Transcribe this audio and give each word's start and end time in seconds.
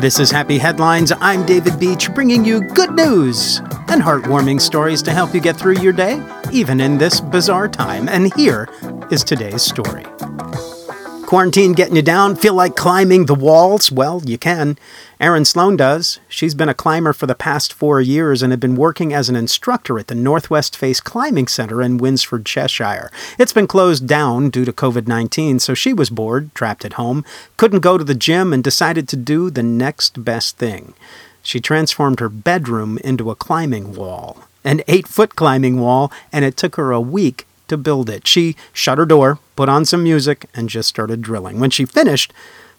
This 0.00 0.18
is 0.18 0.30
Happy 0.30 0.58
Headlines. 0.58 1.12
I'm 1.20 1.46
David 1.46 1.78
Beach, 1.78 2.12
bringing 2.14 2.44
you 2.44 2.60
good 2.60 2.92
news 2.92 3.58
and 3.88 4.02
heartwarming 4.02 4.60
stories 4.60 5.02
to 5.02 5.12
help 5.12 5.34
you 5.34 5.40
get 5.40 5.56
through 5.56 5.78
your 5.78 5.92
day, 5.92 6.22
even 6.52 6.80
in 6.80 6.98
this 6.98 7.20
bizarre 7.20 7.68
time. 7.68 8.08
And 8.08 8.34
here 8.34 8.68
is 9.10 9.24
today's 9.24 9.62
story. 9.62 10.04
Quarantine 11.26 11.72
getting 11.72 11.96
you 11.96 12.02
down? 12.02 12.36
Feel 12.36 12.52
like 12.52 12.76
climbing 12.76 13.26
the 13.26 13.34
walls? 13.34 13.90
Well, 13.90 14.20
you 14.26 14.36
can. 14.36 14.76
Erin 15.18 15.46
Sloan 15.46 15.74
does. 15.74 16.20
She's 16.28 16.54
been 16.54 16.68
a 16.68 16.74
climber 16.74 17.14
for 17.14 17.26
the 17.26 17.34
past 17.34 17.72
four 17.72 18.00
years 18.00 18.42
and 18.42 18.52
had 18.52 18.60
been 18.60 18.76
working 18.76 19.14
as 19.14 19.30
an 19.30 19.34
instructor 19.34 19.98
at 19.98 20.08
the 20.08 20.14
Northwest 20.14 20.76
Face 20.76 21.00
Climbing 21.00 21.48
Center 21.48 21.80
in 21.80 21.96
Winsford, 21.96 22.44
Cheshire. 22.44 23.10
It's 23.38 23.54
been 23.54 23.66
closed 23.66 24.06
down 24.06 24.50
due 24.50 24.66
to 24.66 24.72
COVID 24.72 25.08
19, 25.08 25.60
so 25.60 25.72
she 25.72 25.94
was 25.94 26.10
bored, 26.10 26.54
trapped 26.54 26.84
at 26.84 26.92
home, 26.94 27.24
couldn't 27.56 27.80
go 27.80 27.96
to 27.96 28.04
the 28.04 28.14
gym, 28.14 28.52
and 28.52 28.62
decided 28.62 29.08
to 29.08 29.16
do 29.16 29.48
the 29.48 29.62
next 29.62 30.24
best 30.24 30.58
thing. 30.58 30.92
She 31.42 31.58
transformed 31.58 32.20
her 32.20 32.28
bedroom 32.28 32.98
into 32.98 33.30
a 33.30 33.36
climbing 33.36 33.94
wall, 33.94 34.44
an 34.62 34.82
eight 34.88 35.08
foot 35.08 35.36
climbing 35.36 35.80
wall, 35.80 36.12
and 36.32 36.44
it 36.44 36.58
took 36.58 36.76
her 36.76 36.92
a 36.92 37.00
week 37.00 37.46
to 37.68 37.76
build 37.78 38.10
it. 38.10 38.26
She 38.26 38.56
shut 38.72 38.98
her 38.98 39.06
door, 39.06 39.38
put 39.56 39.68
on 39.68 39.84
some 39.84 40.02
music, 40.02 40.46
and 40.54 40.68
just 40.68 40.88
started 40.88 41.22
drilling. 41.22 41.60
When 41.60 41.70
she 41.70 41.84
finished, 41.84 42.32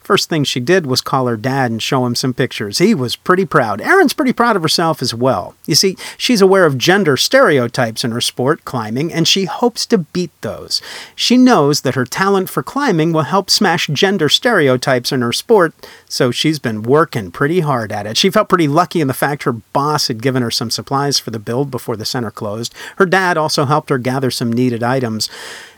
First 0.05 0.29
thing 0.29 0.43
she 0.43 0.59
did 0.59 0.85
was 0.85 1.01
call 1.01 1.25
her 1.25 1.35
dad 1.35 1.71
and 1.71 1.81
show 1.81 2.05
him 2.05 2.13
some 2.13 2.31
pictures. 2.31 2.77
He 2.77 2.93
was 2.93 3.15
pretty 3.15 3.43
proud. 3.43 3.81
Erin's 3.81 4.13
pretty 4.13 4.33
proud 4.33 4.55
of 4.55 4.61
herself 4.61 5.01
as 5.01 5.15
well. 5.15 5.55
You 5.65 5.73
see, 5.73 5.97
she's 6.15 6.41
aware 6.41 6.67
of 6.67 6.77
gender 6.77 7.17
stereotypes 7.17 8.03
in 8.03 8.11
her 8.11 8.21
sport, 8.21 8.63
climbing, 8.65 9.11
and 9.11 9.27
she 9.27 9.45
hopes 9.45 9.83
to 9.87 9.97
beat 9.97 10.29
those. 10.41 10.79
She 11.15 11.37
knows 11.37 11.81
that 11.81 11.95
her 11.95 12.05
talent 12.05 12.51
for 12.51 12.61
climbing 12.61 13.13
will 13.13 13.23
help 13.23 13.49
smash 13.49 13.87
gender 13.87 14.29
stereotypes 14.29 15.11
in 15.11 15.21
her 15.21 15.33
sport, 15.33 15.73
so 16.07 16.29
she's 16.29 16.59
been 16.59 16.83
working 16.83 17.31
pretty 17.31 17.61
hard 17.61 17.91
at 17.91 18.05
it. 18.05 18.15
She 18.15 18.29
felt 18.29 18.47
pretty 18.47 18.67
lucky 18.67 19.01
in 19.01 19.07
the 19.07 19.13
fact 19.15 19.41
her 19.41 19.53
boss 19.53 20.07
had 20.07 20.21
given 20.21 20.43
her 20.43 20.51
some 20.51 20.69
supplies 20.69 21.17
for 21.17 21.31
the 21.31 21.39
build 21.39 21.71
before 21.71 21.97
the 21.97 22.05
center 22.05 22.29
closed. 22.29 22.75
Her 22.97 23.07
dad 23.07 23.37
also 23.37 23.65
helped 23.65 23.89
her 23.89 23.97
gather 23.97 24.29
some 24.29 24.53
needed 24.53 24.83
items. 24.83 25.31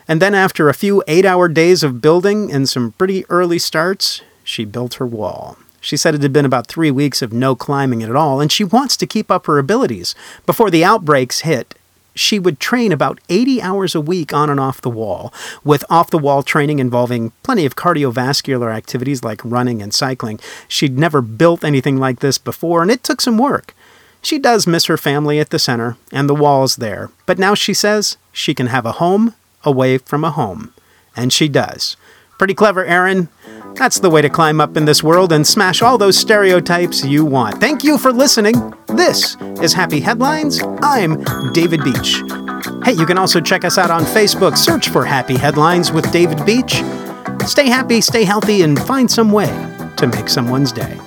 And 0.08 0.22
then, 0.22 0.34
after 0.34 0.68
a 0.68 0.74
few 0.74 1.04
eight 1.06 1.26
hour 1.26 1.48
days 1.48 1.82
of 1.82 2.00
building 2.00 2.50
and 2.50 2.66
some 2.66 2.92
pretty 2.92 3.26
early 3.28 3.58
starts, 3.58 4.22
she 4.42 4.64
built 4.64 4.94
her 4.94 5.06
wall. 5.06 5.58
She 5.82 5.98
said 5.98 6.14
it 6.14 6.22
had 6.22 6.32
been 6.32 6.46
about 6.46 6.66
three 6.66 6.90
weeks 6.90 7.20
of 7.20 7.32
no 7.32 7.54
climbing 7.54 8.02
at 8.02 8.16
all, 8.16 8.40
and 8.40 8.50
she 8.50 8.64
wants 8.64 8.96
to 8.96 9.06
keep 9.06 9.30
up 9.30 9.46
her 9.46 9.58
abilities. 9.58 10.14
Before 10.46 10.70
the 10.70 10.84
outbreaks 10.84 11.40
hit, 11.40 11.74
she 12.14 12.38
would 12.38 12.58
train 12.58 12.90
about 12.90 13.20
80 13.28 13.62
hours 13.62 13.94
a 13.94 14.00
week 14.00 14.32
on 14.32 14.50
and 14.50 14.58
off 14.58 14.80
the 14.80 14.90
wall, 14.90 15.32
with 15.62 15.84
off 15.88 16.10
the 16.10 16.18
wall 16.18 16.42
training 16.42 16.78
involving 16.78 17.30
plenty 17.42 17.64
of 17.64 17.76
cardiovascular 17.76 18.74
activities 18.74 19.22
like 19.22 19.44
running 19.44 19.80
and 19.82 19.94
cycling. 19.94 20.40
She'd 20.66 20.98
never 20.98 21.20
built 21.20 21.62
anything 21.62 21.98
like 21.98 22.20
this 22.20 22.38
before, 22.38 22.82
and 22.82 22.90
it 22.90 23.04
took 23.04 23.20
some 23.20 23.38
work. 23.38 23.74
She 24.20 24.38
does 24.38 24.66
miss 24.66 24.86
her 24.86 24.96
family 24.96 25.38
at 25.38 25.50
the 25.50 25.60
center 25.60 25.96
and 26.10 26.28
the 26.28 26.34
walls 26.34 26.76
there, 26.76 27.10
but 27.24 27.38
now 27.38 27.54
she 27.54 27.72
says 27.72 28.16
she 28.32 28.52
can 28.52 28.66
have 28.66 28.84
a 28.84 28.92
home 28.92 29.34
away 29.68 29.98
from 29.98 30.24
a 30.24 30.30
home. 30.30 30.72
And 31.14 31.32
she 31.32 31.48
does. 31.48 31.96
Pretty 32.38 32.54
clever, 32.54 32.84
Erin. 32.84 33.28
That's 33.74 33.98
the 33.98 34.10
way 34.10 34.22
to 34.22 34.28
climb 34.28 34.60
up 34.60 34.76
in 34.76 34.84
this 34.84 35.02
world 35.02 35.32
and 35.32 35.46
smash 35.46 35.82
all 35.82 35.98
those 35.98 36.16
stereotypes 36.16 37.04
you 37.04 37.24
want. 37.24 37.60
Thank 37.60 37.84
you 37.84 37.98
for 37.98 38.12
listening. 38.12 38.74
This 38.86 39.36
is 39.60 39.72
Happy 39.72 40.00
Headlines. 40.00 40.60
I'm 40.82 41.22
David 41.52 41.84
Beach. 41.84 42.22
Hey, 42.84 42.92
you 42.92 43.06
can 43.06 43.18
also 43.18 43.40
check 43.40 43.64
us 43.64 43.76
out 43.76 43.90
on 43.90 44.02
Facebook. 44.02 44.56
Search 44.56 44.88
for 44.88 45.04
Happy 45.04 45.36
Headlines 45.36 45.92
with 45.92 46.10
David 46.12 46.44
Beach. 46.46 46.82
Stay 47.46 47.68
happy, 47.68 48.00
stay 48.00 48.24
healthy, 48.24 48.62
and 48.62 48.78
find 48.78 49.10
some 49.10 49.32
way 49.32 49.48
to 49.96 50.06
make 50.06 50.28
someone's 50.28 50.72
day. 50.72 50.98